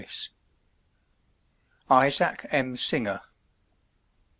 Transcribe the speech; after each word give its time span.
ISAAC 1.91 2.47
M. 2.49 2.75
SINGER. 2.75 3.21